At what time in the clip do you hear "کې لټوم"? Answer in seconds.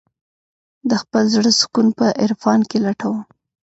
2.69-3.19